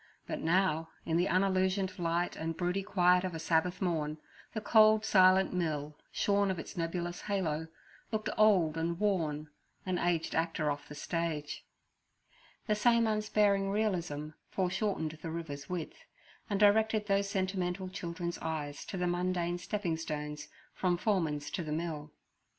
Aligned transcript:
But 0.25 0.39
now, 0.39 0.89
in 1.05 1.15
the 1.17 1.27
unillusioned 1.27 1.99
light 1.99 2.35
and 2.35 2.57
broody 2.57 2.81
quiet 2.81 3.23
of 3.23 3.35
a 3.35 3.39
Sabbath 3.39 3.83
morn, 3.83 4.17
the 4.51 4.59
cold, 4.59 5.05
silent 5.05 5.53
mill, 5.53 5.95
shorn 6.11 6.49
of 6.49 6.57
its 6.57 6.75
nebulous 6.75 7.21
halo, 7.21 7.67
looked 8.11 8.29
old 8.35 8.77
and 8.77 8.99
worn—an 8.99 9.99
aged 9.99 10.33
actor 10.33 10.71
off 10.71 10.87
the 10.89 10.95
stage. 10.95 11.63
The 12.65 12.73
same 12.73 13.05
unsparing 13.05 13.69
realism 13.69 14.29
foreshortened 14.49 15.19
the 15.21 15.29
river's 15.29 15.69
width, 15.69 16.05
and 16.49 16.59
directed 16.59 17.05
those 17.05 17.29
sentimental 17.29 17.87
children's 17.87 18.39
eyes 18.39 18.85
to 18.85 18.97
the 18.97 19.05
mundane 19.05 19.59
stepping 19.59 19.97
stones 19.97 20.47
from 20.73 20.97
Foreman's 20.97 21.51
to 21.51 21.63
the 21.63 21.71
mill. 21.71 22.11